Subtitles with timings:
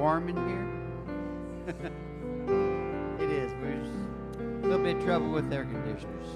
[0.00, 0.66] warm in here?
[3.20, 3.52] it is.
[3.60, 3.92] We're just
[4.38, 6.26] a little bit of trouble with air conditioners.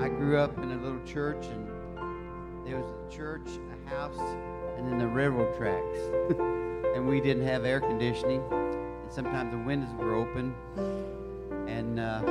[0.00, 1.66] I grew up in a little church, and
[2.64, 4.20] there was a church, a house,
[4.78, 5.98] and then the railroad tracks.
[6.94, 10.54] and we didn't have air conditioning, and sometimes the windows were open,
[11.66, 12.22] and uh,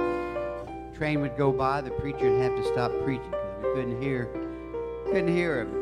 [0.95, 1.81] train would go by.
[1.81, 4.29] The preacher would have to stop preaching because we couldn't hear,
[5.11, 5.78] couldn't hear him.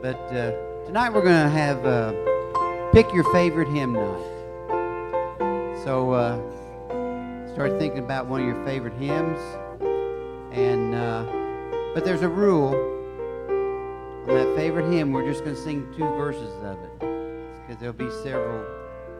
[0.00, 0.52] But uh,
[0.86, 2.12] tonight we're going to have uh,
[2.92, 4.38] pick your favorite hymn night.
[5.82, 9.40] So uh, start thinking about one of your favorite hymns,
[10.52, 11.24] and uh,
[11.94, 12.74] but there's a rule
[14.28, 15.10] on that favorite hymn.
[15.12, 18.64] We're just going to sing two verses of it because there'll be several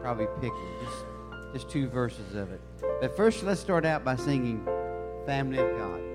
[0.01, 1.05] probably picked just
[1.51, 2.61] just two verses of it.
[3.01, 4.63] But first, let's start out by singing
[5.25, 6.08] "Family of God."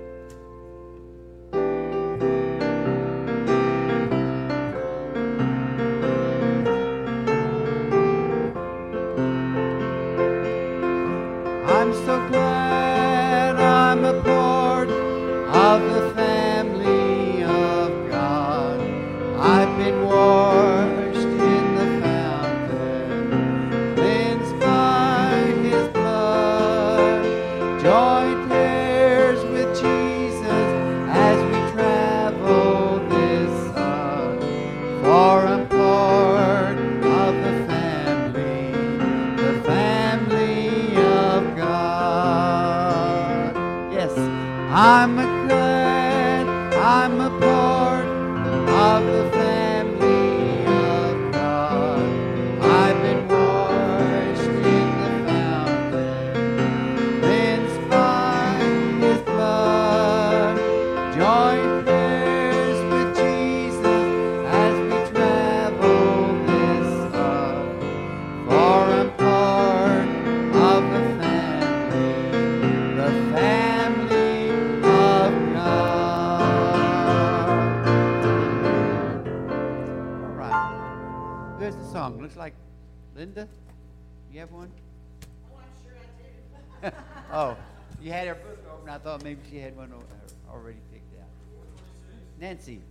[92.39, 92.81] Nancy.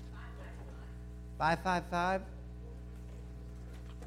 [1.38, 2.22] Five five five.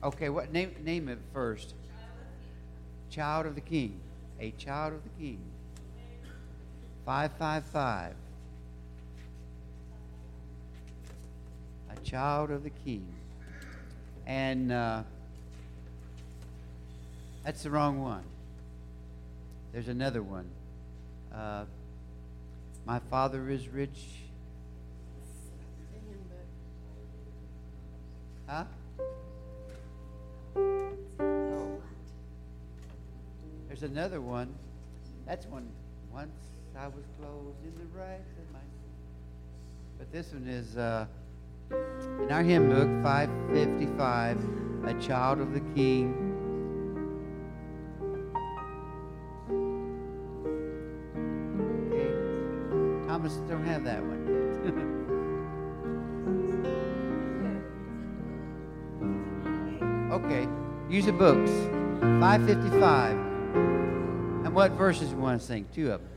[0.04, 1.74] Okay, what name name it first?
[3.10, 4.00] Child of the King.
[4.40, 5.40] A child of the King.
[7.06, 8.14] Five five five.
[11.92, 13.06] A child of the King.
[14.26, 15.04] And uh,
[17.44, 18.24] that's the wrong one.
[19.72, 20.50] There's another one.
[21.34, 21.66] Uh,
[22.86, 24.06] my father is rich.
[28.48, 28.64] Huh?
[33.68, 34.56] There's another one.
[35.26, 35.68] That's one.
[36.14, 36.32] Once
[36.80, 38.60] I was clothed in the rags of my.
[40.00, 41.08] But this one is uh,
[41.72, 44.38] in our hymn book, 555,
[44.86, 46.27] A Child of the King.
[61.08, 61.50] The books.
[62.02, 63.12] 555.
[64.46, 65.66] And what verses you want to sing?
[65.74, 66.10] Two of them.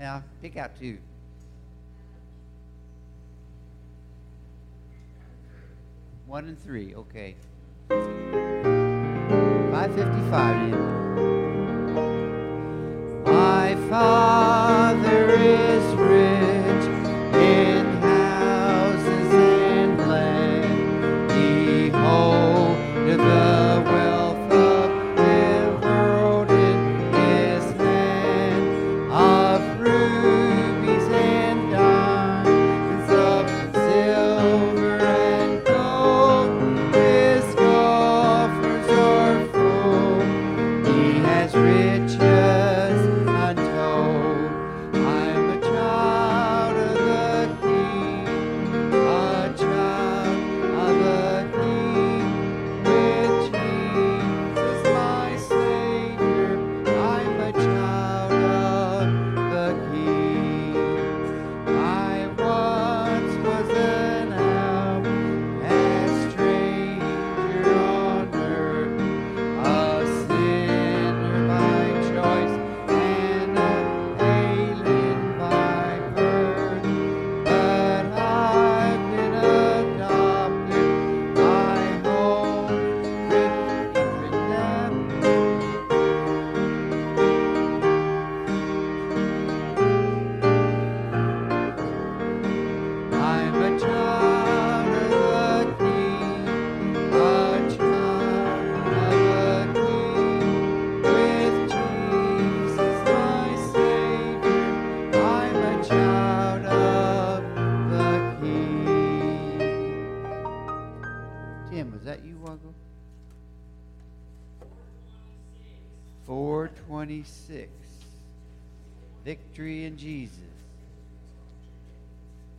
[0.00, 0.98] Yeah, pick out two.
[6.26, 6.96] One and three.
[6.96, 7.36] Okay.
[7.88, 10.82] 555 then.
[13.22, 14.25] My Father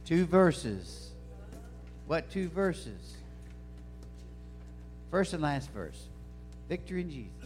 [0.07, 1.12] Two verses.
[2.06, 3.18] What two verses?
[5.12, 6.01] First and last verse.
[6.69, 7.37] Victory in Jesus.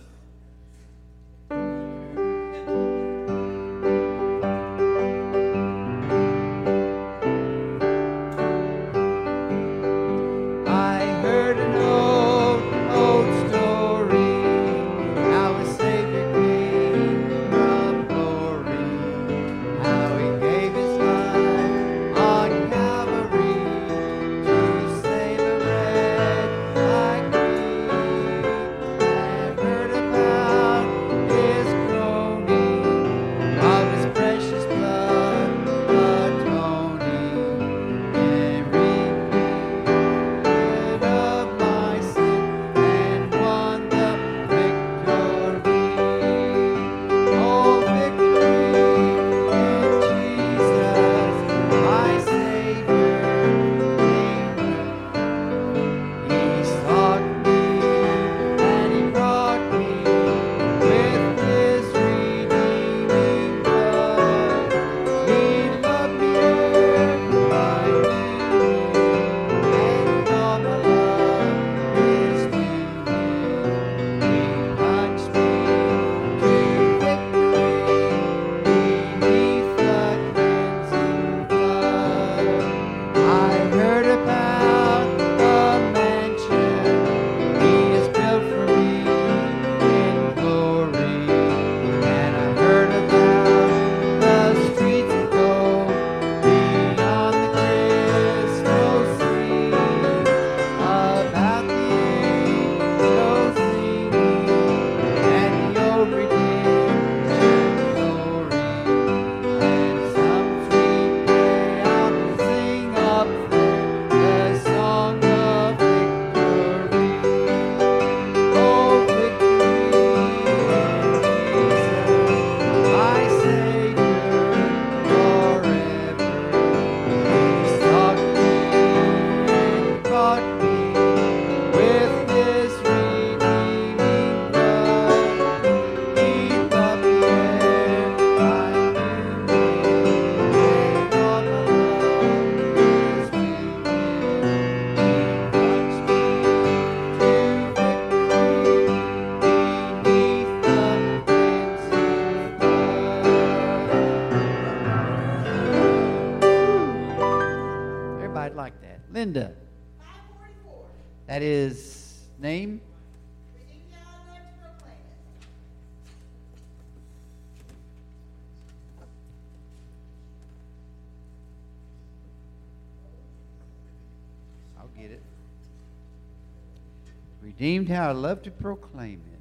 [178.11, 179.39] I love to proclaim it.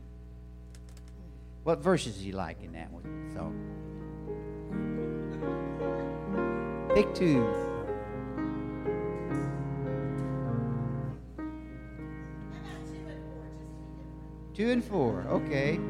[1.64, 3.02] What verses do you like in that one
[3.34, 3.52] song?
[6.94, 7.44] Pick two.
[14.54, 15.80] Two and four, okay.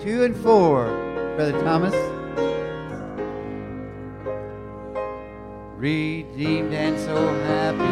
[0.00, 0.86] Two and four,
[1.36, 1.94] Brother Thomas.
[5.76, 7.84] Redeemed and so happy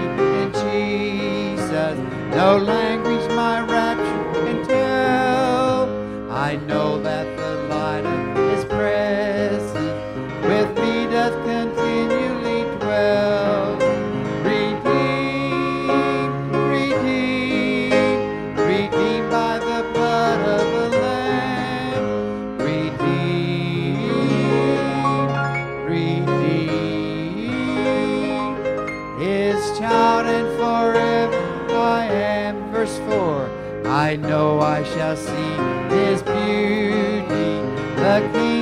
[0.43, 1.97] in Jesus,
[2.35, 3.96] no language my tell.
[6.47, 9.73] I know that the light of His presence
[10.45, 13.75] with me doth continually dwell.
[14.45, 15.91] Redeemed,
[16.71, 22.59] redeemed, redeemed by the blood of the Lamb.
[22.59, 24.07] Redeemed,
[25.91, 26.79] redeemed,
[29.21, 32.71] His child and forever I am.
[32.71, 33.51] Verse 4
[33.87, 35.76] I know I shall see
[38.21, 38.56] the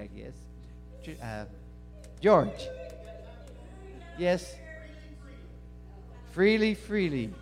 [0.00, 1.18] I guess.
[1.22, 1.44] Uh,
[2.22, 2.68] George.
[4.16, 4.54] Yes.
[6.32, 7.34] Freely, freely.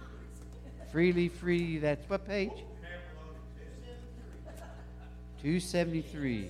[0.90, 1.78] Freely, freely.
[1.78, 2.50] That's what page?
[5.42, 6.48] 273.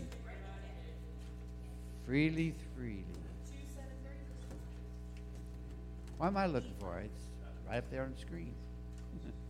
[2.06, 3.04] Freely, freely.
[6.16, 7.04] Why am I looking for it?
[7.04, 8.54] It's right up there on the screen.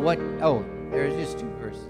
[0.00, 0.18] what?
[0.40, 1.86] Oh, there's just two verses.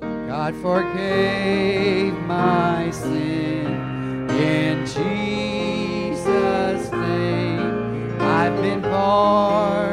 [0.00, 6.22] God forgave my sin in Jesus'
[6.92, 8.20] name.
[8.20, 9.89] I've been born.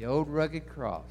[0.00, 1.04] the old rugged cross.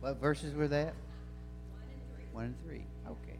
[0.00, 0.92] What verses were that?
[1.70, 2.24] One and three.
[2.32, 2.84] One and three.
[3.06, 3.38] Okay.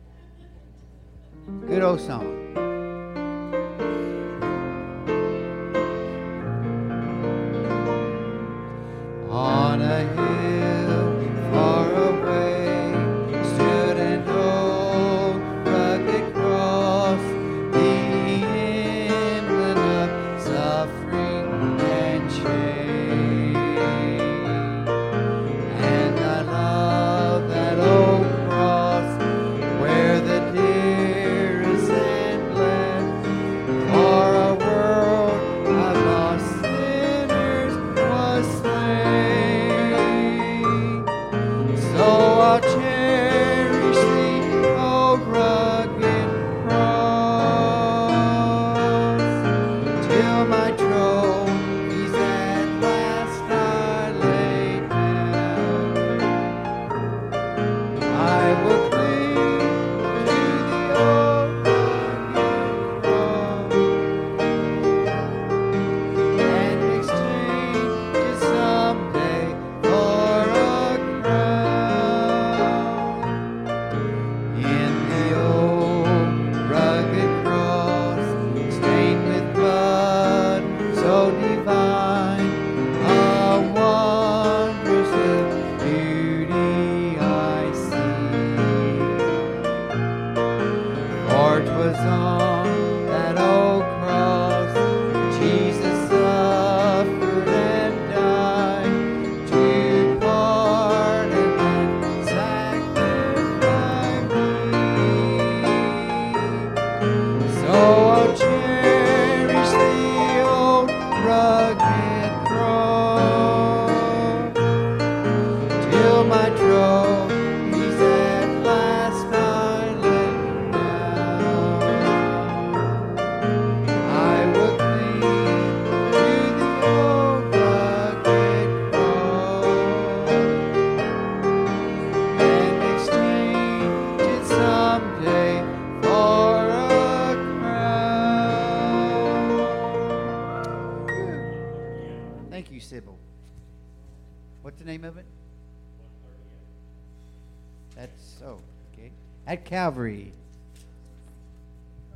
[1.67, 2.42] Good old song.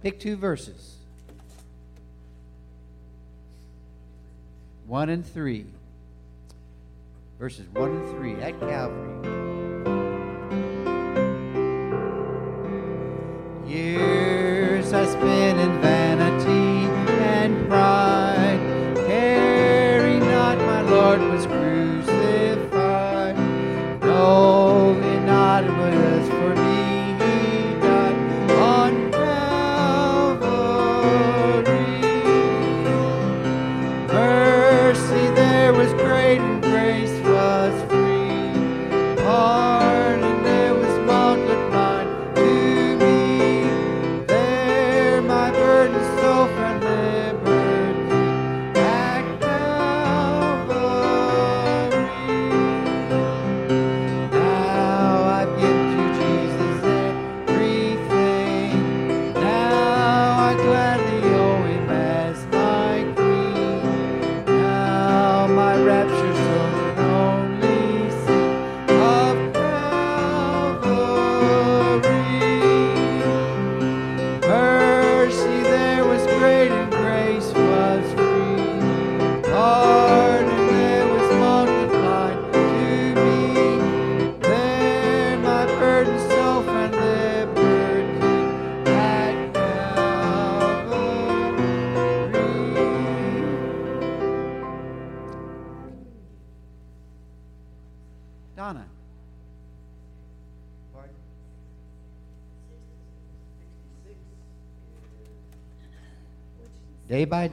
[0.07, 0.99] Pick two verses.
[4.87, 5.67] One and three.
[7.41, 9.27] Verses one and three at Calvary.
[13.69, 15.36] Years I spent
[36.39, 36.66] was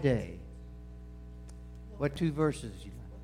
[0.04, 0.38] Day.
[1.98, 3.22] What two verses you like?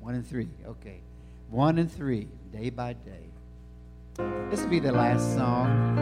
[0.00, 0.48] One and three.
[0.66, 0.98] Okay.
[1.50, 3.28] One and three, day by day.
[4.50, 5.94] This will be the last song.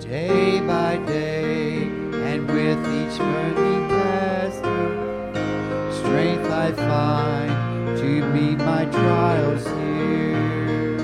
[0.00, 3.81] Day by day, and with each burning
[8.92, 10.98] trials here.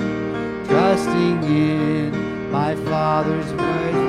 [0.67, 4.08] Trusting in my Father's mercy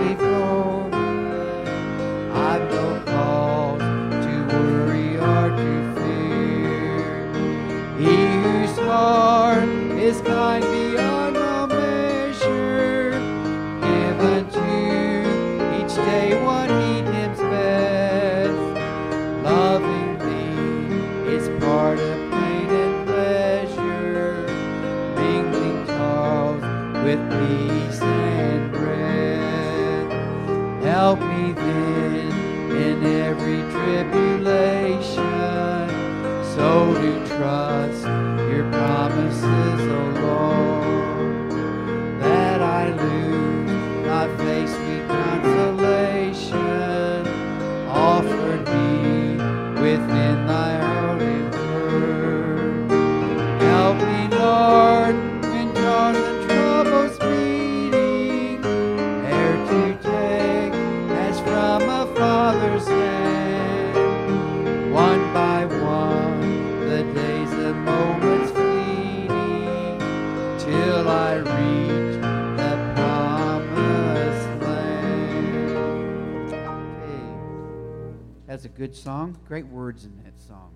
[78.60, 79.38] That's a good song.
[79.48, 80.72] Great words in that song.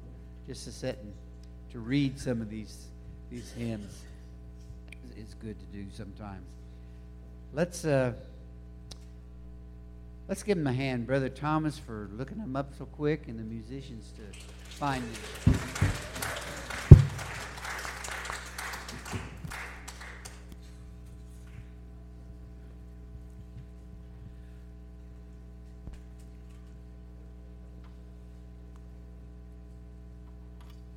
[0.48, 1.14] Just to sit and
[1.74, 2.86] to read some of these
[3.30, 4.04] these hymns
[5.18, 6.46] is- good to do sometimes.
[7.52, 8.14] Let's uh,
[10.30, 13.44] let's give him a hand, Brother Thomas, for looking them up so quick, and the
[13.44, 15.92] musicians to find them.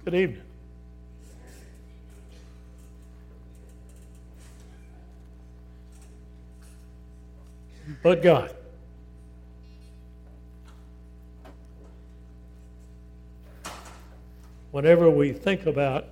[0.06, 0.42] Good evening.
[8.04, 8.54] But God.
[14.70, 16.04] Whenever we think about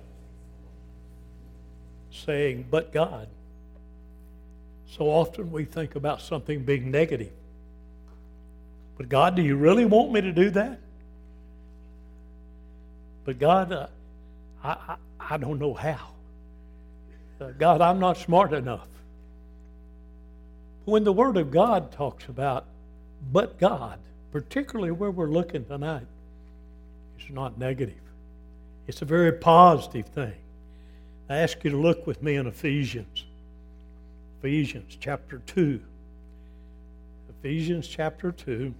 [2.11, 3.29] saying, but God,
[4.87, 7.31] so often we think about something being negative.
[8.97, 10.79] But God, do you really want me to do that?
[13.25, 13.87] But God, uh,
[14.63, 16.11] I, I, I don't know how.
[17.41, 18.87] Uh, God, I'm not smart enough.
[20.85, 22.65] when the Word of God talks about
[23.31, 23.99] but God,
[24.31, 26.05] particularly where we're looking tonight,
[27.17, 27.95] it's not negative.
[28.87, 30.35] It's a very positive thing.
[31.27, 33.25] I ask you to look with me in Ephesians.
[34.39, 35.81] Ephesians chapter 2.
[37.39, 38.73] Ephesians chapter 2.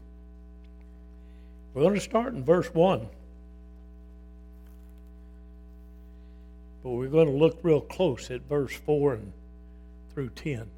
[1.73, 3.07] We're going to start in verse 1.
[6.85, 9.33] But we're going to look real close at verse 4 and
[10.13, 10.69] through 10.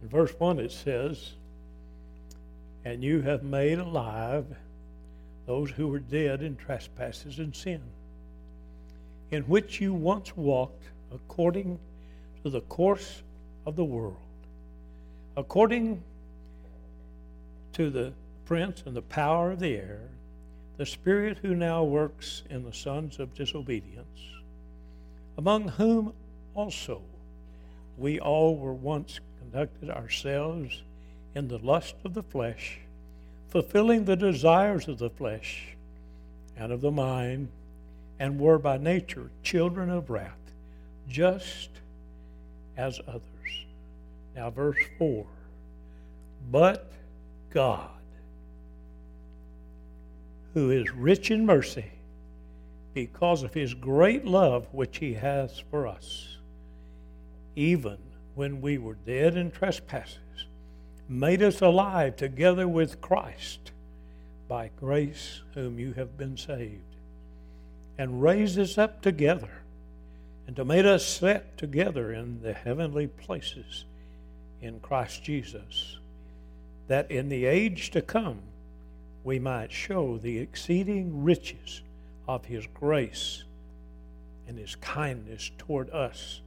[0.00, 1.32] In verse 1 it says,
[2.82, 4.46] And you have made alive
[5.44, 7.82] those who were dead in trespasses and sin,
[9.30, 11.78] in which you once walked according
[12.42, 13.22] to the course
[13.66, 14.16] of the world,
[15.36, 16.02] according
[17.74, 18.14] to the
[18.46, 20.08] prince and the power of the air,
[20.78, 24.35] the spirit who now works in the sons of disobedience,
[25.38, 26.12] among whom
[26.54, 27.02] also
[27.96, 30.82] we all were once conducted ourselves
[31.34, 32.80] in the lust of the flesh
[33.48, 35.68] fulfilling the desires of the flesh
[36.58, 37.48] and of the mind,
[38.18, 40.52] and were by nature children of wrath,
[41.08, 41.70] just
[42.76, 43.22] as others.
[44.34, 45.24] Now, verse 4
[46.50, 46.90] But
[47.50, 47.88] God,
[50.54, 51.92] who is rich in mercy,
[52.96, 56.38] because of his great love which he has for us,
[57.54, 57.98] even
[58.34, 60.16] when we were dead in trespasses,
[61.06, 63.70] made us alive together with Christ
[64.48, 66.96] by grace whom you have been saved,
[67.98, 69.50] and raised us up together,
[70.46, 73.84] and to made us set together in the heavenly places
[74.62, 75.98] in Christ Jesus,
[76.88, 78.40] that in the age to come
[79.22, 81.82] we might show the exceeding riches
[82.28, 83.44] of his grace
[84.48, 86.40] and his kindness toward us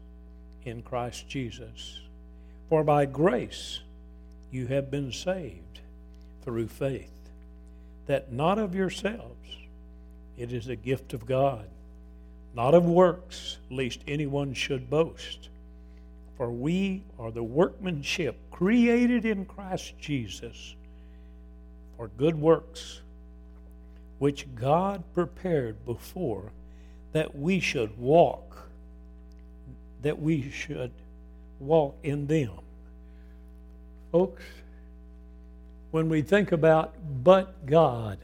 [0.64, 2.00] in Christ Jesus.
[2.70, 3.80] For by grace,
[4.52, 5.80] you have been saved
[6.44, 7.12] through faith,
[8.08, 9.58] that not of yourselves,
[10.38, 11.68] it is a gift of God,
[12.56, 15.50] not of works, lest anyone should boast.
[16.38, 20.76] For we are the workmanship created in Christ Jesus
[21.98, 23.02] for good works,
[24.20, 26.52] which God prepared before
[27.14, 28.68] that we should walk,
[30.02, 30.92] that we should
[31.60, 32.52] walk in them.
[34.12, 34.44] Folks,
[35.92, 38.20] when we think about but God,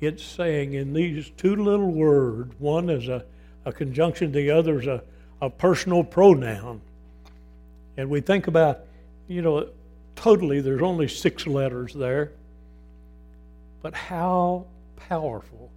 [0.00, 3.24] it's saying in these two little words, one is a,
[3.64, 5.02] a conjunction, the other is a,
[5.42, 6.80] a personal pronoun.
[7.96, 8.80] And we think about,
[9.28, 9.68] you know,
[10.16, 12.32] totally there's only six letters there.
[13.82, 14.66] But how
[14.96, 15.70] powerful,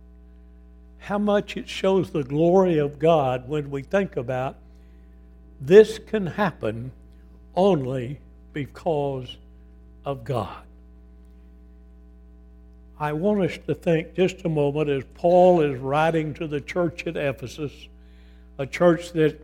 [1.00, 4.58] how much it shows the glory of God when we think about
[5.62, 6.92] this can happen
[7.56, 8.20] only
[8.52, 9.38] because
[10.06, 10.64] of God.
[13.00, 17.08] I want us to think just a moment as Paul is writing to the church
[17.08, 17.72] at Ephesus,
[18.58, 19.40] a church that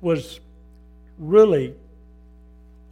[0.00, 0.40] was
[1.18, 1.74] really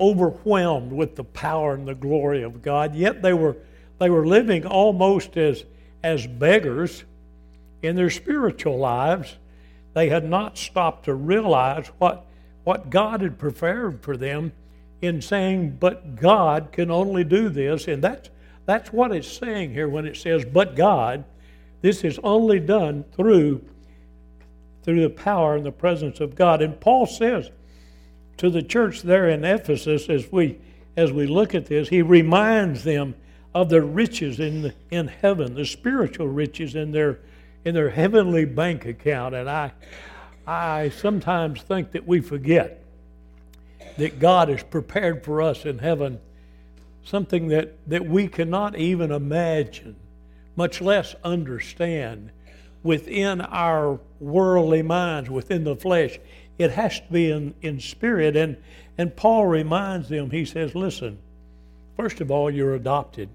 [0.01, 3.57] overwhelmed with the power and the glory of God, yet they were,
[3.99, 5.65] they were living almost as,
[6.03, 7.05] as beggars
[7.83, 9.37] in their spiritual lives.
[9.95, 12.27] They had not stopped to realize what,
[12.65, 14.53] what God had prepared for them
[15.01, 17.89] in saying, but God can only do this.
[17.89, 18.29] And that's,
[18.67, 21.25] that's what it's saying here when it says, but God.
[21.83, 23.63] This is only done through,
[24.83, 26.63] through the power and the presence of God.
[26.63, 27.51] And Paul says
[28.39, 30.59] to the church there in Ephesus, as we,
[30.97, 33.15] as we look at this, he reminds them
[33.57, 37.19] of the riches in, in heaven, the spiritual riches in their,
[37.65, 39.35] in their heavenly bank account.
[39.35, 39.73] And I,
[40.47, 42.85] I sometimes think that we forget
[43.97, 46.21] that God has prepared for us in heaven,
[47.03, 49.97] something that, that we cannot even imagine,
[50.55, 52.31] much less understand
[52.83, 56.19] within our worldly minds, within the flesh.
[56.59, 58.37] It has to be in, in spirit.
[58.37, 58.59] And,
[58.99, 61.17] and Paul reminds them, he says, listen,
[61.97, 63.31] first of all, you're adopted.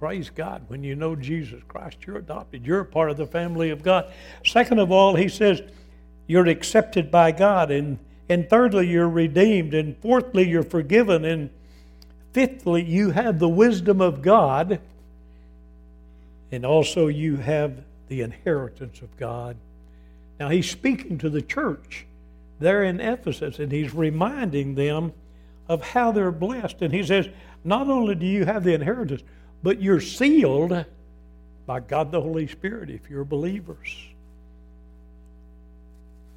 [0.00, 0.64] Praise God.
[0.68, 2.66] When you know Jesus Christ, you're adopted.
[2.66, 4.10] You're a part of the family of God.
[4.44, 5.62] Second of all, he says,
[6.26, 7.70] you're accepted by God.
[7.70, 7.98] And
[8.30, 9.74] and thirdly, you're redeemed.
[9.74, 11.24] And fourthly, you're forgiven.
[11.24, 11.50] And
[12.32, 14.80] fifthly, you have the wisdom of God.
[16.52, 19.56] And also, you have the inheritance of God.
[20.38, 22.06] Now, he's speaking to the church
[22.60, 25.12] there in Ephesus, and he's reminding them
[25.68, 26.82] of how they're blessed.
[26.82, 27.28] And he says,
[27.64, 29.22] Not only do you have the inheritance,
[29.62, 30.84] but you're sealed
[31.66, 33.94] by God the Holy Spirit if you're believers.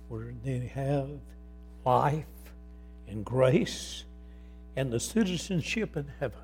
[0.10, 1.10] Where they have
[1.86, 2.26] life
[3.08, 4.04] and grace
[4.76, 6.40] and the citizenship in heaven.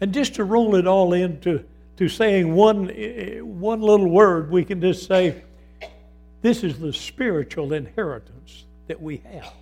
[0.00, 1.64] And just to roll it all into
[1.96, 2.88] to saying one,
[3.58, 5.42] one little word, we can just say,
[6.42, 9.52] this is the spiritual inheritance that we have.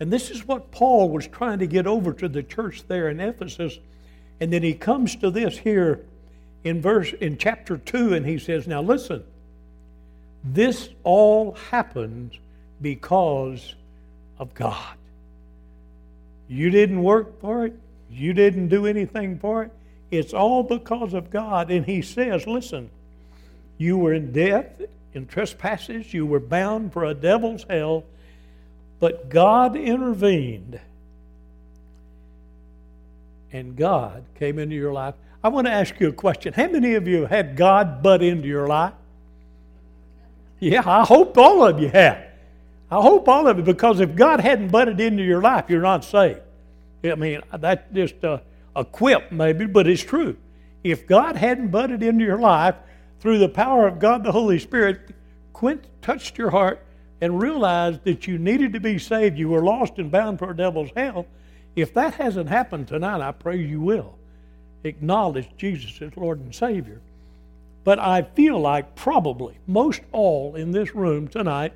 [0.00, 3.20] And this is what Paul was trying to get over to the church there in
[3.20, 3.78] Ephesus.
[4.40, 6.04] And then he comes to this here
[6.62, 9.22] in verse in chapter 2 and he says, "Now listen.
[10.42, 12.38] This all happens
[12.80, 13.74] because
[14.38, 14.96] of God.
[16.48, 17.74] You didn't work for it.
[18.10, 19.70] You didn't do anything for it.
[20.10, 22.90] It's all because of God." And he says, "Listen.
[23.76, 24.80] You were in death,
[25.14, 28.04] in trespasses, you were bound for a devil's hell,
[29.00, 30.78] but God intervened
[33.54, 35.14] and God came into your life.
[35.42, 36.52] I want to ask you a question.
[36.52, 38.94] How many of you had God butt into your life?
[40.58, 42.18] Yeah, I hope all of you have.
[42.90, 46.04] I hope all of you, because if God hadn't butted into your life, you're not
[46.04, 46.40] saved.
[47.04, 48.42] I mean, that's just a,
[48.74, 50.36] a quip, maybe, but it's true.
[50.82, 52.74] If God hadn't butted into your life
[53.20, 55.14] through the power of God the Holy Spirit,
[55.52, 56.84] Quint touched your heart
[57.20, 60.56] and realized that you needed to be saved, you were lost and bound for a
[60.56, 61.26] devil's hell.
[61.76, 64.16] If that hasn't happened tonight, I pray you will
[64.84, 67.00] acknowledge Jesus as Lord and Savior.
[67.82, 71.72] But I feel like probably most all in this room tonight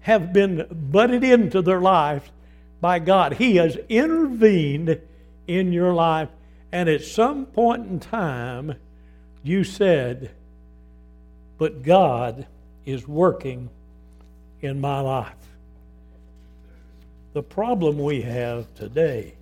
[0.00, 2.30] have been butted into their lives
[2.80, 3.34] by God.
[3.34, 5.00] He has intervened
[5.46, 6.28] in your life,
[6.72, 8.76] and at some point in time,
[9.42, 10.30] you said,
[11.58, 12.46] But God
[12.86, 13.68] is working
[14.62, 15.34] in my life.
[17.32, 19.34] The problem we have today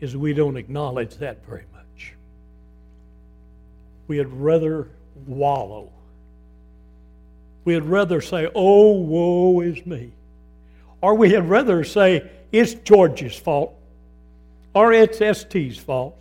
[0.00, 2.14] is we don't acknowledge that very much.
[4.08, 4.88] We'd rather
[5.26, 5.90] wallow.
[7.64, 10.12] We'd rather say, oh, woe is me.
[11.00, 13.74] Or we'd rather say, it's George's fault.
[14.74, 16.16] Or it's ST's fault.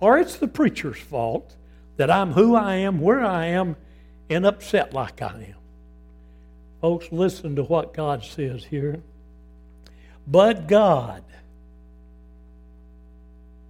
[0.00, 1.56] Or it's the preacher's fault
[1.96, 3.76] that I'm who I am, where I am,
[4.28, 5.56] and upset like I am.
[6.80, 9.00] Folks, listen to what God says here.
[10.26, 11.24] But God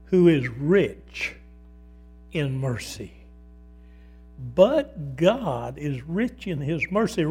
[0.06, 1.34] who is rich
[2.32, 3.12] in mercy.
[4.54, 7.24] But God is rich in his mercy.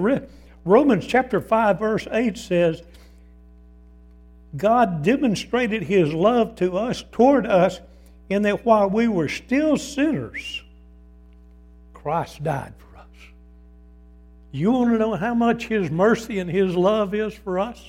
[0.64, 2.82] Romans chapter 5, verse 8 says,
[4.58, 7.80] God demonstrated his love to us, toward us,
[8.30, 10.64] in that while we were still sinners,
[11.94, 13.08] Christ died for us.
[14.52, 17.84] You want to know how much his mercy and his love is for us?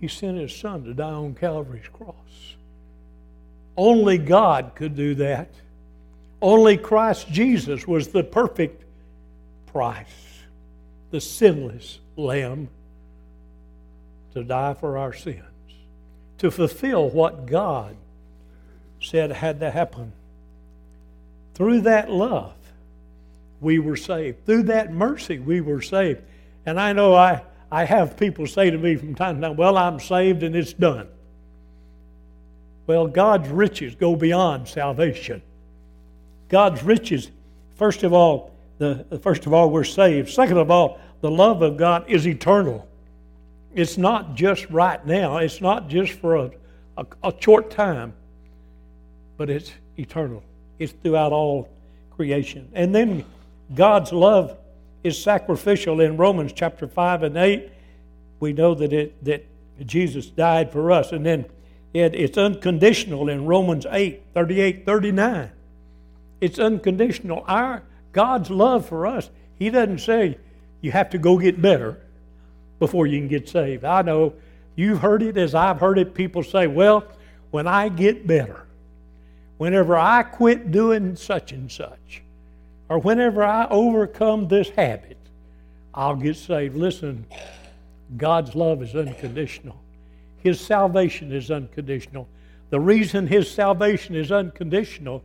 [0.00, 2.53] He sent his son to die on Calvary's cross.
[3.76, 5.48] Only God could do that.
[6.40, 8.84] Only Christ Jesus was the perfect
[9.66, 10.06] price,
[11.10, 12.68] the sinless Lamb
[14.34, 15.42] to die for our sins,
[16.38, 17.96] to fulfill what God
[19.00, 20.12] said had to happen.
[21.54, 22.54] Through that love,
[23.60, 24.44] we were saved.
[24.44, 26.22] Through that mercy, we were saved.
[26.66, 29.78] And I know I, I have people say to me from time to time, Well,
[29.78, 31.08] I'm saved and it's done.
[32.86, 35.42] Well, God's riches go beyond salvation.
[36.48, 37.30] God's riches,
[37.76, 40.30] first of all, the first of all, we're saved.
[40.30, 42.86] Second of all, the love of God is eternal.
[43.74, 45.38] It's not just right now.
[45.38, 46.50] It's not just for a,
[46.98, 48.12] a, a short time,
[49.36, 50.42] but it's eternal.
[50.78, 51.68] It's throughout all
[52.16, 52.68] creation.
[52.74, 53.24] And then
[53.74, 54.56] God's love
[55.02, 57.70] is sacrificial in Romans chapter 5 and 8.
[58.40, 59.46] We know that it that
[59.86, 61.12] Jesus died for us.
[61.12, 61.46] And then
[61.94, 65.50] it, it's unconditional in Romans 8 38 39.
[66.40, 67.44] It's unconditional.
[67.46, 70.36] Our God's love for us, He doesn't say
[70.80, 72.00] you have to go get better
[72.78, 73.84] before you can get saved.
[73.84, 74.34] I know
[74.76, 76.14] you've heard it as I've heard it.
[76.14, 77.04] People say, well,
[77.50, 78.66] when I get better,
[79.56, 82.22] whenever I quit doing such and such,
[82.88, 85.16] or whenever I overcome this habit,
[85.94, 86.76] I'll get saved.
[86.76, 87.24] Listen,
[88.16, 89.80] God's love is unconditional.
[90.44, 92.28] His salvation is unconditional.
[92.68, 95.24] The reason His salvation is unconditional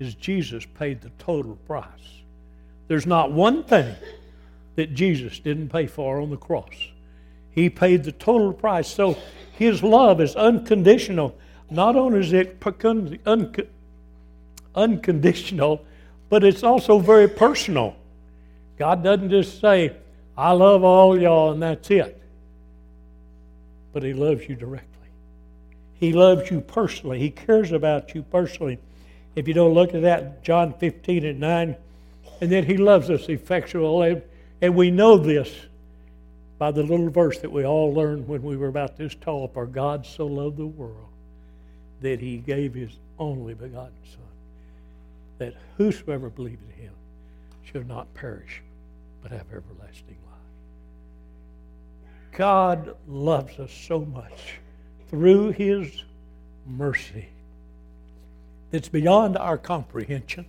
[0.00, 2.22] is Jesus paid the total price.
[2.88, 3.94] There's not one thing
[4.76, 6.72] that Jesus didn't pay for on the cross.
[7.50, 8.88] He paid the total price.
[8.88, 9.18] So
[9.52, 11.36] His love is unconditional.
[11.70, 12.62] Not only is it
[14.74, 15.84] unconditional,
[16.30, 17.94] but it's also very personal.
[18.78, 19.94] God doesn't just say,
[20.36, 22.22] I love all y'all and that's it
[23.96, 25.08] but He loves you directly.
[25.94, 27.18] He loves you personally.
[27.18, 28.78] He cares about you personally.
[29.34, 31.76] If you don't look at that, John 15 and 9,
[32.42, 34.20] and then He loves us effectually.
[34.60, 35.50] And we know this
[36.58, 39.64] by the little verse that we all learned when we were about this tall For
[39.64, 41.08] God so loved the world
[42.02, 44.20] that he gave his only begotten Son,
[45.38, 46.92] that whosoever believed in him
[47.64, 48.60] should not perish,
[49.22, 50.25] but have everlasting life.
[52.36, 54.58] God loves us so much
[55.08, 56.04] through his
[56.66, 57.28] mercy
[58.70, 60.44] that's beyond our comprehension.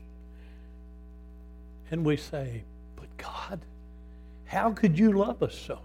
[1.90, 2.64] And we say,
[2.98, 3.62] But God,
[4.46, 5.80] how could you love us so?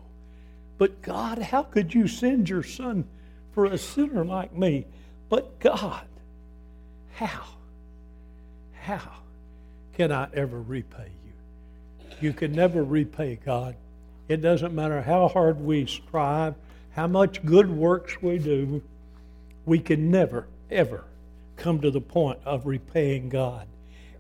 [0.76, 3.06] But God, how could you send your son
[3.52, 4.86] for a sinner like me?
[5.28, 6.08] But God,
[7.12, 7.44] how?
[8.72, 9.18] How
[9.94, 12.12] can I ever repay you?
[12.20, 13.76] You can never repay God.
[14.32, 16.54] It doesn't matter how hard we strive,
[16.92, 18.82] how much good works we do,
[19.66, 21.04] we can never, ever
[21.58, 23.66] come to the point of repaying God.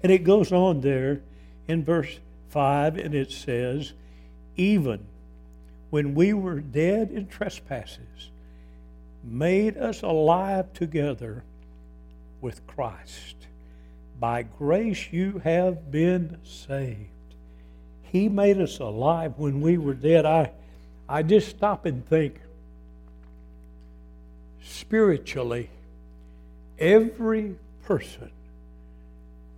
[0.02, 1.22] And it goes on there
[1.66, 2.20] in verse
[2.50, 3.94] 5, and it says,
[4.54, 5.06] Even
[5.88, 8.30] when we were dead in trespasses,
[9.24, 11.42] made us alive together
[12.42, 13.36] with Christ.
[14.20, 17.08] By grace you have been saved.
[18.12, 20.26] He made us alive when we were dead.
[20.26, 20.52] I,
[21.08, 22.38] I just stop and think
[24.62, 25.68] spiritually
[26.82, 28.32] Every person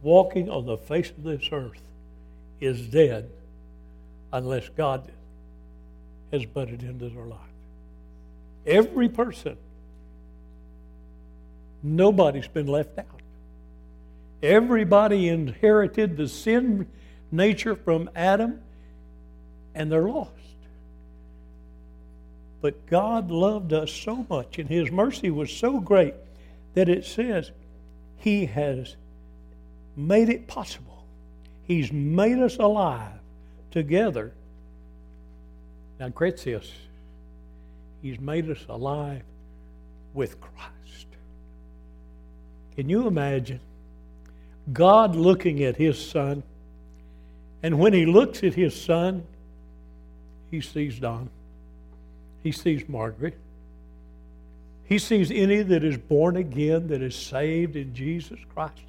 [0.02, 1.80] walking on the face of this earth
[2.60, 3.30] is dead
[4.30, 5.10] unless God
[6.30, 7.38] has butted into their life.
[8.66, 9.56] Every person.
[11.82, 13.06] Nobody's been left out.
[14.42, 16.86] Everybody inherited the sin
[17.34, 18.60] nature from Adam,
[19.74, 20.30] and they're lost.
[22.60, 26.14] But God loved us so much, and His mercy was so great
[26.74, 27.50] that it says
[28.16, 28.96] He has
[29.96, 31.04] made it possible.
[31.66, 33.18] He's made us alive
[33.70, 34.32] together.
[36.00, 36.70] Now, Gretius,
[38.00, 39.22] He's made us alive
[40.14, 41.06] with Christ.
[42.76, 43.60] Can you imagine
[44.72, 46.42] God looking at His Son?
[47.64, 49.24] And when He looks at His Son,
[50.52, 51.28] He sees Don,
[52.44, 53.36] He sees Margaret,
[54.84, 58.82] he sees any that is born again, that is saved in Jesus Christ.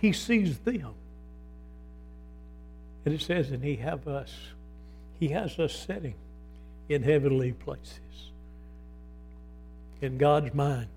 [0.00, 0.94] He sees them.
[3.04, 4.34] And it says, and he have us,
[5.18, 6.14] he has us sitting
[6.88, 7.98] in heavenly places.
[10.02, 10.88] In God's mind.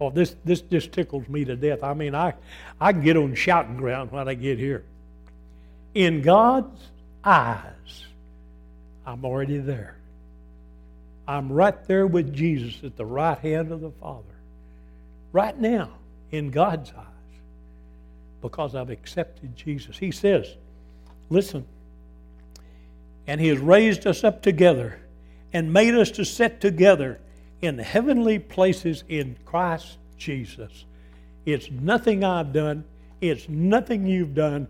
[0.00, 1.82] Oh, this, this just tickles me to death.
[1.82, 2.34] I mean, I,
[2.80, 4.84] I get on shouting ground when I get here.
[5.96, 6.90] In God's
[7.24, 8.04] eyes,
[9.06, 9.96] I'm already there.
[11.26, 14.22] I'm right there with Jesus at the right hand of the Father.
[15.32, 15.88] Right now,
[16.30, 17.06] in God's eyes,
[18.42, 19.96] because I've accepted Jesus.
[19.96, 20.46] He says,
[21.30, 21.64] Listen,
[23.26, 25.00] and He has raised us up together
[25.54, 27.18] and made us to sit together
[27.62, 30.84] in heavenly places in Christ Jesus.
[31.46, 32.84] It's nothing I've done,
[33.22, 34.68] it's nothing you've done.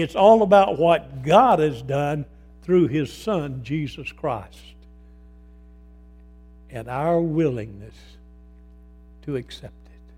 [0.00, 2.26] It's all about what God has done
[2.62, 4.76] through His Son, Jesus Christ
[6.70, 7.94] and our willingness
[9.22, 10.12] to accept it.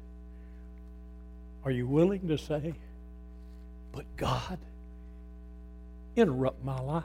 [1.65, 2.75] Are you willing to say,
[3.93, 4.59] but God,
[6.17, 7.05] interrupt my life?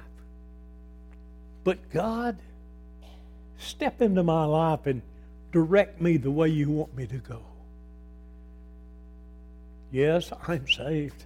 [1.64, 2.38] But God,
[3.60, 5.02] step into my life and
[5.52, 7.42] direct me the way you want me to go.
[9.92, 11.26] Yes, I'm saved.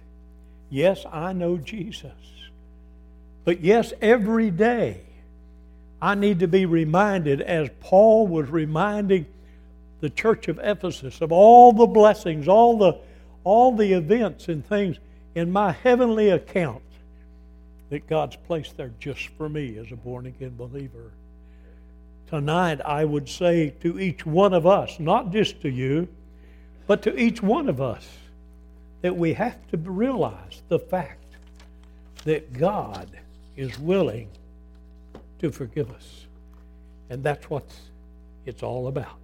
[0.70, 2.12] Yes, I know Jesus.
[3.44, 5.00] But yes, every day
[6.00, 9.26] I need to be reminded, as Paul was reminding
[10.00, 12.98] the church of Ephesus, of all the blessings, all the,
[13.44, 14.98] all the events and things
[15.34, 16.82] in my heavenly account
[17.90, 21.12] that God's placed there just for me as a born again believer.
[22.28, 26.06] Tonight, I would say to each one of us, not just to you,
[26.86, 28.06] but to each one of us,
[29.02, 31.24] that we have to realize the fact
[32.24, 33.08] that God
[33.56, 34.28] is willing
[35.38, 36.26] to forgive us.
[37.10, 37.64] And that's what
[38.44, 39.18] it's all about.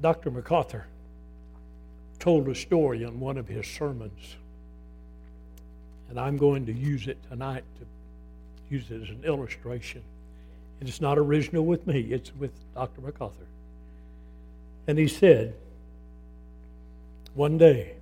[0.00, 0.30] Dr.
[0.30, 0.86] MacArthur
[2.18, 4.36] told a story on one of his sermons,
[6.08, 7.86] and I'm going to use it tonight to
[8.74, 10.02] use it as an illustration.
[10.80, 13.00] And it's not original with me, it's with Dr.
[13.00, 13.46] MacArthur.
[14.86, 15.54] And he said,
[17.34, 17.94] one day,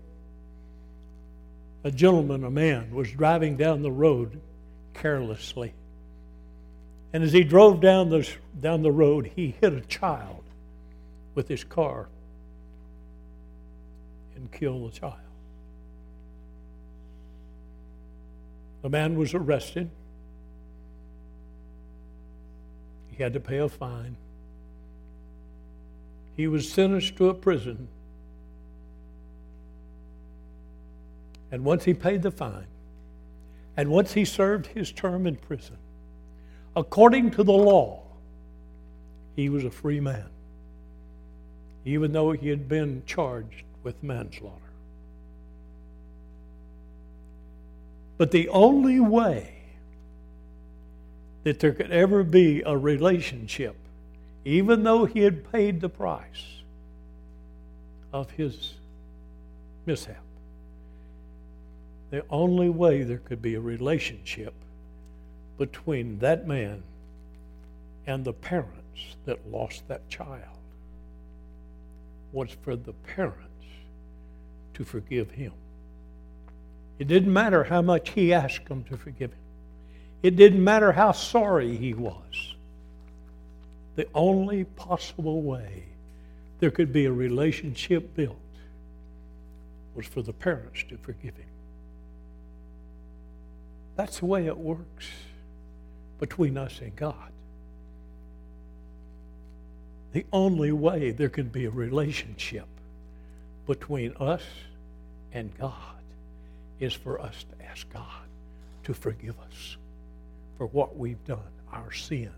[1.85, 4.41] a gentleman, a man, was driving down the road
[4.95, 5.75] carelessly.
[7.13, 8.29] And as he drove down the,
[8.61, 10.45] down the road, he hit a child
[11.35, 12.09] with his car
[14.37, 15.17] and killed the child.
[18.83, 19.91] The man was arrested.
[23.13, 24.17] he had to pay a fine.
[26.37, 27.89] He was sentenced to a prison.
[31.53, 32.67] And once he paid the fine,
[33.77, 35.77] and once he served his term in prison,
[36.75, 38.03] according to the law,
[39.37, 40.29] he was a free man,
[41.85, 44.57] even though he had been charged with manslaughter.
[48.17, 49.57] But the only way
[51.45, 53.77] that there could ever be a relationship,
[54.45, 56.63] even though he had paid the price
[58.13, 58.75] of his
[59.87, 60.22] mishap,
[62.13, 64.53] the only way there could be a relationship
[65.57, 66.83] between that man
[68.07, 70.59] and the parents that lost that child
[72.31, 73.39] was for the parents
[74.75, 75.53] to forgive him.
[76.99, 79.39] It didn't matter how much he asked them to forgive him.
[80.23, 82.55] It didn't matter how sorry he was.
[83.97, 85.85] The only possible way
[86.61, 88.37] there could be a relationship built
[89.95, 91.47] was for the parents to forgive him.
[93.97, 95.09] That's the way it works
[96.19, 97.33] between us and God.
[100.13, 102.67] The only way there can be a relationship
[103.67, 104.43] between us
[105.33, 105.75] and God
[106.81, 108.05] is for us to ask God
[108.85, 109.77] to forgive us
[110.59, 111.39] for what we've done,
[111.73, 112.33] our sins.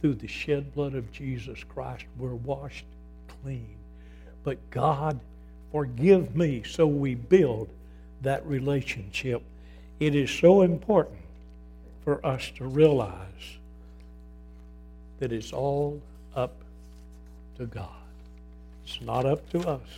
[0.00, 2.86] Through the shed blood of Jesus Christ, we're washed
[3.42, 3.76] clean.
[4.44, 5.20] But God,
[5.72, 7.68] forgive me so we build
[8.22, 9.42] that relationship.
[10.00, 11.20] It is so important
[12.04, 13.58] for us to realize
[15.18, 16.00] that it's all
[16.34, 16.54] up
[17.58, 17.88] to God.
[18.82, 19.88] It's not up to us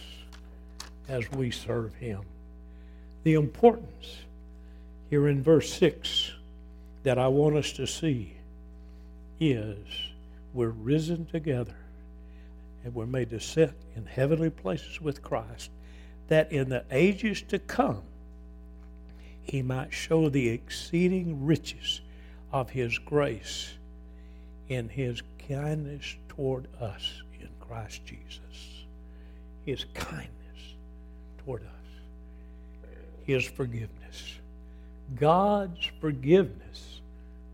[1.09, 2.23] as we serve Him.
[3.23, 4.17] The importance
[5.09, 6.33] here in verse 6
[7.05, 8.33] that I want us to see
[9.39, 9.77] is
[10.53, 11.77] we're risen together
[12.85, 15.71] and we're made to sit in heavenly places with Christ,
[16.27, 18.03] that in the ages to come
[19.43, 22.01] he might show the exceeding riches
[22.53, 23.73] of his grace
[24.69, 28.39] in his kindness toward us in Christ Jesus.
[29.65, 30.29] His kindness
[31.45, 32.89] toward us,
[33.25, 34.37] his forgiveness.
[35.17, 37.01] God's forgiveness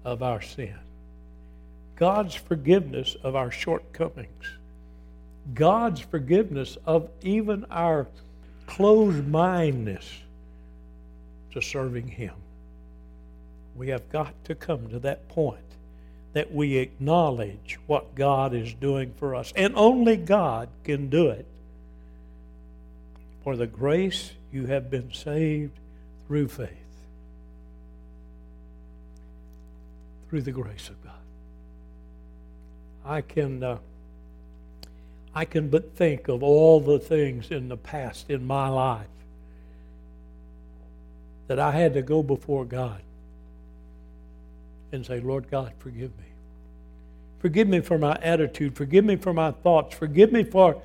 [0.04, 0.74] of our sin,
[1.96, 4.28] God's forgiveness of our shortcomings,
[5.54, 8.06] God's forgiveness of even our
[8.66, 10.06] closed mindedness
[11.52, 12.34] to serving Him.
[13.76, 15.58] We have got to come to that point
[16.32, 19.52] that we acknowledge what God is doing for us.
[19.56, 21.46] And only God can do it.
[23.42, 25.78] For the grace you have been saved
[26.26, 26.68] through faith.
[30.28, 31.14] Through the grace of God.
[33.04, 33.62] I can.
[33.62, 33.78] Uh,
[35.34, 39.06] I can but think of all the things in the past in my life
[41.48, 43.00] that I had to go before God
[44.92, 46.24] and say, Lord God, forgive me.
[47.40, 48.76] Forgive me for my attitude.
[48.76, 49.96] Forgive me for my thoughts.
[49.96, 50.80] Forgive me for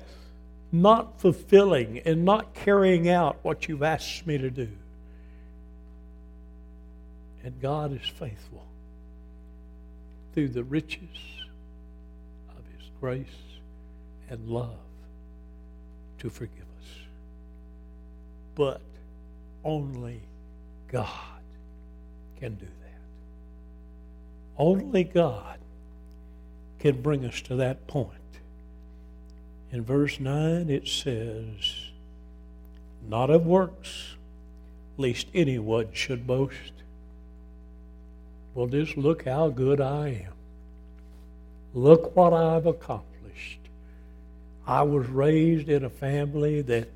[0.72, 4.68] not fulfilling and not carrying out what you've asked me to do.
[7.44, 8.64] And God is faithful
[10.32, 11.18] through the riches
[12.50, 13.26] of His grace
[14.30, 14.70] and love
[16.20, 16.88] to forgive us.
[18.54, 18.80] But
[19.62, 20.20] only
[20.94, 21.08] God
[22.38, 23.00] can do that.
[24.56, 25.58] Only God
[26.78, 28.10] can bring us to that point.
[29.72, 31.90] In verse 9, it says,
[33.08, 34.14] Not of works,
[34.96, 36.72] lest anyone should boast.
[38.54, 40.34] Well, just look how good I am.
[41.74, 43.58] Look what I've accomplished.
[44.64, 46.86] I was raised in a family that,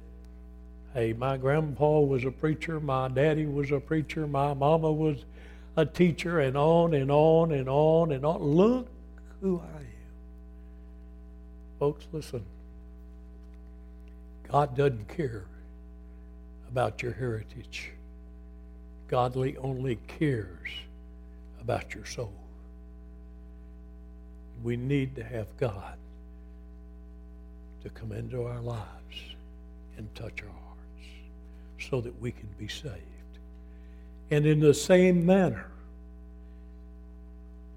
[1.18, 5.24] my grandpa was a preacher, my daddy was a preacher, my mama was
[5.76, 8.40] a teacher, and on and on and on and on.
[8.42, 8.88] Look
[9.40, 9.86] who I am.
[11.78, 12.44] Folks, listen.
[14.50, 15.44] God doesn't care
[16.70, 17.92] about your heritage.
[19.08, 20.70] Godly only cares
[21.60, 22.32] about your soul.
[24.62, 25.96] We need to have God
[27.82, 28.86] to come into our lives
[29.96, 30.67] and touch our hearts
[31.78, 32.94] so that we can be saved.
[34.30, 35.70] And in the same manner,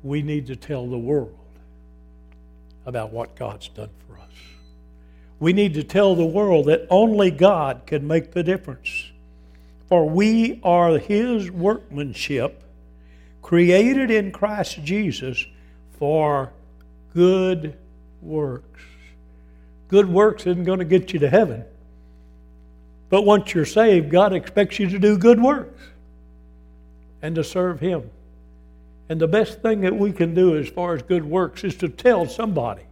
[0.03, 1.37] we need to tell the world
[2.85, 4.33] about what God's done for us.
[5.39, 9.11] We need to tell the world that only God can make the difference.
[9.87, 12.63] For we are His workmanship,
[13.41, 15.45] created in Christ Jesus
[15.99, 16.51] for
[17.13, 17.77] good
[18.21, 18.81] works.
[19.89, 21.65] Good works isn't going to get you to heaven.
[23.11, 25.81] But once you're saved, God expects you to do good works
[27.21, 28.09] and to serve Him.
[29.09, 31.89] And the best thing that we can do as far as good works is to
[31.89, 32.83] tell somebody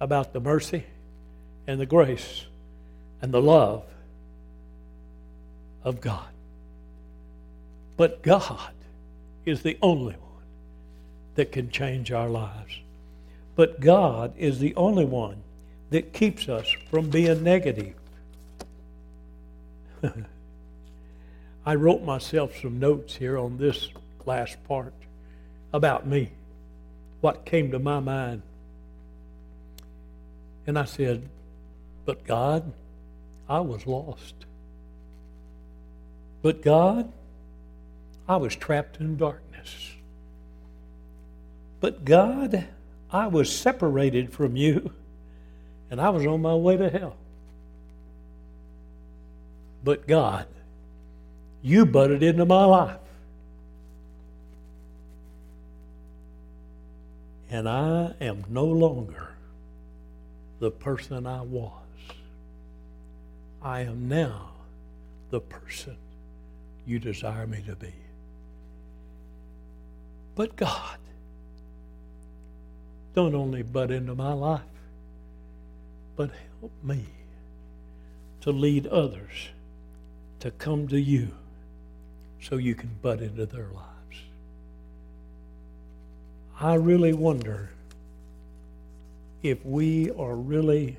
[0.00, 0.84] about the mercy
[1.66, 2.46] and the grace
[3.20, 3.84] and the love
[5.84, 6.28] of God.
[7.98, 8.72] But God
[9.44, 10.46] is the only one
[11.34, 12.80] that can change our lives.
[13.54, 15.42] But God is the only one
[15.90, 17.96] that keeps us from being negative.
[21.66, 23.88] I wrote myself some notes here on this
[24.26, 24.94] last part
[25.72, 26.30] about me,
[27.20, 28.42] what came to my mind.
[30.66, 31.28] And I said,
[32.04, 32.72] But God,
[33.48, 34.34] I was lost.
[36.42, 37.12] But God,
[38.28, 39.92] I was trapped in darkness.
[41.80, 42.66] But God,
[43.10, 44.92] I was separated from you
[45.90, 47.16] and I was on my way to hell.
[49.84, 50.46] But God,
[51.62, 52.98] you butted into my life.
[57.50, 59.28] And I am no longer
[60.60, 61.72] the person I was.
[63.60, 64.50] I am now
[65.30, 65.96] the person
[66.86, 67.92] you desire me to be.
[70.34, 70.98] But God,
[73.14, 74.60] don't only butt into my life,
[76.16, 76.30] but
[76.60, 77.04] help me
[78.40, 79.50] to lead others
[80.42, 81.28] to come to you
[82.40, 84.24] so you can butt into their lives.
[86.58, 87.70] I really wonder
[89.40, 90.96] if we are really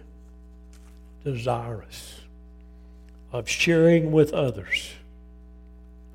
[1.26, 2.22] desirous
[3.34, 4.94] of sharing with others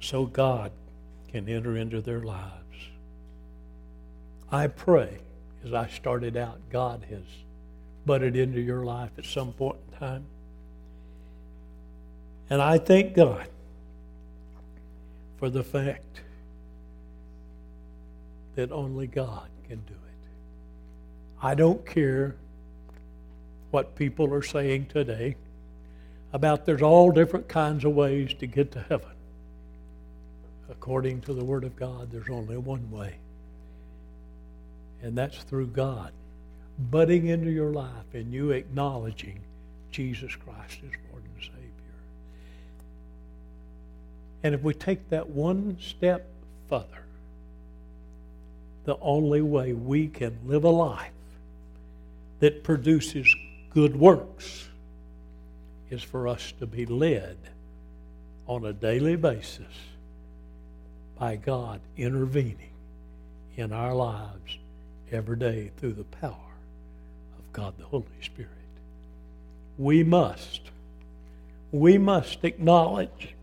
[0.01, 0.73] so God
[1.31, 2.55] can enter into their lives.
[4.51, 5.19] I pray,
[5.67, 7.25] as I started out, God has
[8.07, 10.25] butted into your life at some point in time.
[12.51, 13.49] And I thank God
[15.39, 16.23] for the fact
[18.55, 21.43] that only God can do it.
[21.43, 22.35] I don't care
[23.71, 25.37] what people are saying today
[26.33, 29.11] about there's all different kinds of ways to get to heaven.
[30.71, 33.15] According to the Word of God, there's only one way,
[35.03, 36.13] and that's through God
[36.79, 39.41] butting into your life and you acknowledging
[39.91, 41.08] Jesus Christ as Lord
[44.43, 46.27] And if we take that one step
[46.69, 47.05] further,
[48.85, 51.13] the only way we can live a life
[52.41, 53.35] that produces
[53.75, 54.69] good works
[55.91, 57.37] is for us to be led
[58.47, 59.67] on a daily basis
[61.19, 62.71] by God intervening
[63.57, 64.59] in our lives
[65.11, 66.33] every day through the power
[67.39, 68.51] of God the Holy Spirit.
[69.77, 70.63] We must,
[71.73, 73.35] we must acknowledge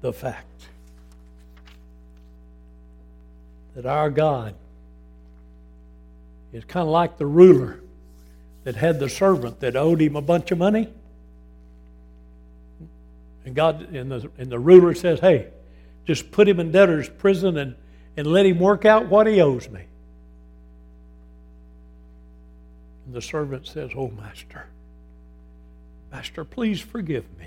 [0.00, 0.46] the fact
[3.74, 4.54] that our God
[6.52, 7.80] is kind of like the ruler
[8.64, 10.92] that had the servant that owed him a bunch of money.
[13.44, 15.48] And God and the, and the ruler says, Hey,
[16.06, 17.74] just put him in debtor's prison and,
[18.16, 19.82] and let him work out what he owes me.
[23.06, 24.66] And the servant says, Oh, master,
[26.12, 27.46] master, please forgive me.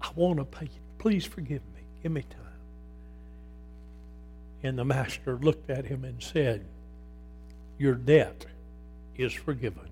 [0.00, 0.80] I want to pay you.
[0.98, 1.82] Please forgive me.
[2.02, 2.40] Give me time.
[4.62, 6.64] And the master looked at him and said,
[7.78, 8.46] Your debt
[9.16, 9.88] is forgiven.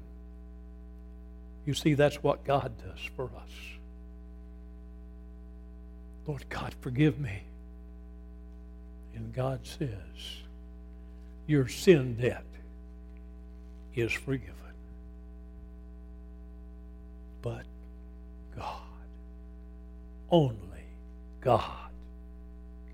[1.64, 3.50] You see, that's what God does for us.
[6.26, 7.42] Lord God, forgive me.
[9.14, 9.90] And God says,
[11.46, 12.44] Your sin debt
[13.94, 14.52] is forgiven.
[17.42, 17.64] But
[18.56, 18.85] God
[20.30, 20.56] only
[21.40, 21.90] God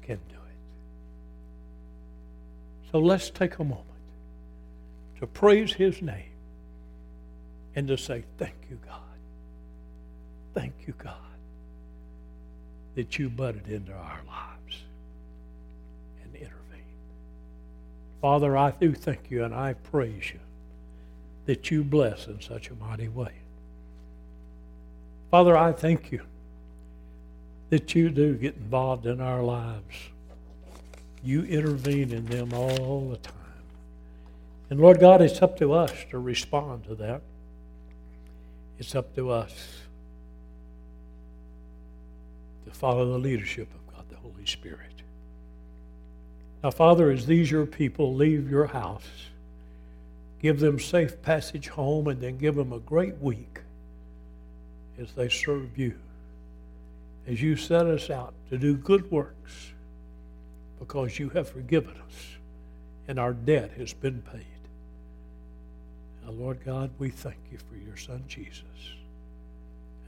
[0.03, 0.59] can do it.
[2.91, 3.87] So let's take a moment
[5.21, 6.33] to praise His name
[7.75, 9.01] and to say, Thank you, God.
[10.55, 11.15] Thank you, God,
[12.95, 14.83] that you butted into our lives
[16.23, 16.83] and intervened.
[18.21, 20.41] Father, I do thank you and I praise you
[21.47, 23.33] that you bless in such a mighty way.
[25.31, 26.21] Father, I thank you
[27.73, 30.11] that you do get involved in our lives.
[31.25, 33.35] You intervene in them all the time.
[34.69, 37.23] And Lord God, it's up to us to respond to that.
[38.79, 39.55] It's up to us
[42.67, 45.03] to follow the leadership of God the Holy Spirit.
[46.63, 49.09] Now, Father, as these your people leave your house,
[50.43, 53.61] give them safe passage home and then give them a great week
[54.99, 55.95] as they serve you.
[57.27, 59.73] As you set us out to do good works
[60.79, 62.37] because you have forgiven us
[63.07, 64.47] and our debt has been paid.
[66.25, 68.65] Now, Lord God, we thank you for your Son Jesus.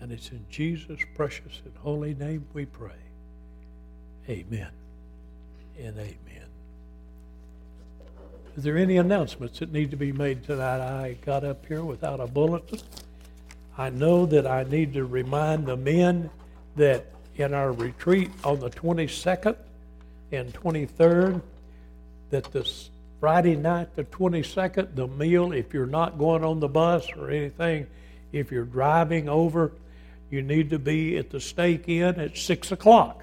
[0.01, 2.91] And it's in Jesus' precious and holy name we pray.
[4.29, 4.71] Amen
[5.79, 6.49] and amen.
[8.57, 10.81] Is there any announcements that need to be made tonight?
[10.81, 12.81] I got up here without a bulletin.
[13.77, 16.31] I know that I need to remind the men
[16.77, 17.07] that
[17.37, 19.57] in our retreat on the 22nd
[20.33, 21.43] and 23rd,
[22.31, 27.09] that this Friday night, the 22nd, the meal, if you're not going on the bus
[27.17, 27.87] or anything,
[28.33, 29.73] if you're driving over,
[30.31, 33.23] you need to be at the Steak Inn at 6 o'clock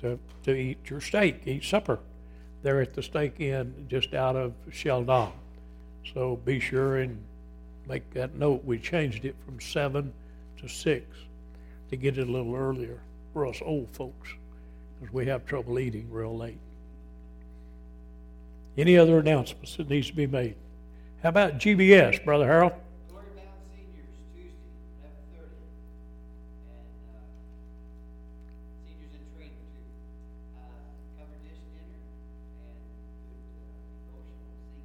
[0.00, 1.98] to, to eat your steak, eat supper
[2.62, 5.30] there at the Steak Inn just out of Sheldon.
[6.14, 7.18] So be sure and
[7.88, 8.64] make that note.
[8.64, 10.12] We changed it from 7
[10.58, 11.06] to 6
[11.90, 13.00] to get it a little earlier
[13.32, 14.30] for us old folks
[14.98, 16.58] because we have trouble eating real late.
[18.76, 20.54] Any other announcements that needs to be made?
[21.22, 22.72] How about GBS, Brother Harold?
[23.08, 24.52] Glory Bound Seniors, Tuesday,
[25.00, 25.56] eleven thirty.
[26.68, 27.24] And, uh,
[28.86, 29.86] seniors in training too.
[30.56, 30.60] Uh,
[31.18, 34.84] covered dish dinner and good, uh, devotional singing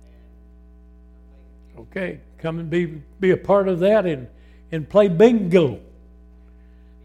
[0.00, 2.12] and something.
[2.12, 2.86] Okay, come and be
[3.20, 4.28] be a part of that and
[4.72, 5.80] and play bingo.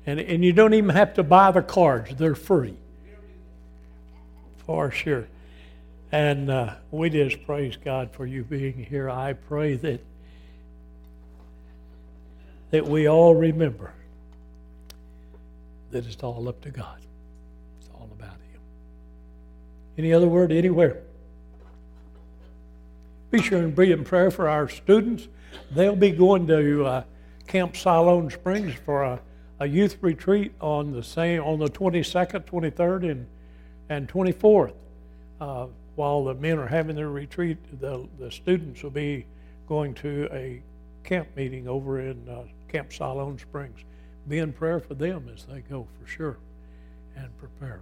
[0.05, 2.75] And and you don't even have to buy the cards; they're free.
[4.65, 5.27] For sure.
[6.11, 9.09] And uh, we just praise God for you being here.
[9.09, 10.01] I pray that
[12.71, 13.93] that we all remember
[15.91, 16.99] that it's all up to God.
[17.79, 18.61] It's all about Him.
[19.97, 21.01] Any other word anywhere?
[23.29, 25.27] Be sure and be in prayer for our students.
[25.71, 27.03] They'll be going to uh,
[27.47, 29.19] Camp Siloam Springs for a,
[29.61, 33.27] a youth retreat on the same on the 22nd, 23rd, and
[33.89, 34.73] and 24th.
[35.39, 39.25] Uh, while the men are having their retreat, the the students will be
[39.67, 40.63] going to a
[41.03, 43.81] camp meeting over in uh, Camp Siloam Springs.
[44.27, 46.37] Be in prayer for them as they go for sure,
[47.15, 47.81] and prepare.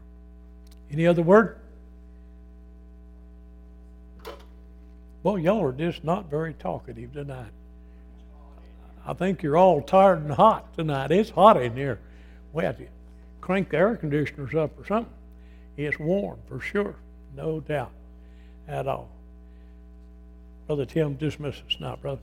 [0.91, 1.59] Any other word?
[5.23, 7.51] Well, y'all are just not very talkative tonight.
[9.09, 11.11] I think you're all tired and hot tonight.
[11.11, 11.97] It's hot in here.
[12.53, 12.85] We have to
[13.41, 15.11] crank the air conditioners up or something.
[15.77, 16.93] It's warm for sure,
[17.35, 17.89] no doubt
[18.67, 19.09] at all.
[20.67, 22.21] Brother Tim, dismiss us now, brother.